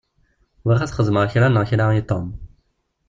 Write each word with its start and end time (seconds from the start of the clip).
Bɣiɣ 0.65 0.81
ad 0.81 0.93
xedmeɣ 0.97 1.23
kra 1.31 1.47
neɣ 1.49 1.63
kra 1.69 1.85
i 1.99 2.01
Tom. 2.09 2.27